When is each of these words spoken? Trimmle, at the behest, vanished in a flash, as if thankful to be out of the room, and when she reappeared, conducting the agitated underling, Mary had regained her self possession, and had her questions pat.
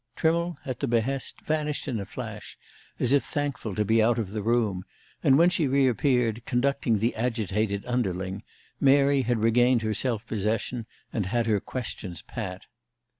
Trimmle, 0.15 0.57
at 0.65 0.79
the 0.79 0.87
behest, 0.87 1.41
vanished 1.45 1.87
in 1.87 1.99
a 1.99 2.05
flash, 2.07 2.57
as 2.99 3.13
if 3.13 3.23
thankful 3.23 3.75
to 3.75 3.85
be 3.85 4.01
out 4.01 4.17
of 4.17 4.31
the 4.31 4.41
room, 4.41 4.83
and 5.23 5.37
when 5.37 5.51
she 5.51 5.67
reappeared, 5.67 6.43
conducting 6.47 6.97
the 6.97 7.15
agitated 7.15 7.85
underling, 7.85 8.41
Mary 8.79 9.21
had 9.21 9.37
regained 9.37 9.83
her 9.83 9.93
self 9.93 10.25
possession, 10.25 10.87
and 11.13 11.27
had 11.27 11.45
her 11.45 11.59
questions 11.59 12.23
pat. 12.23 12.65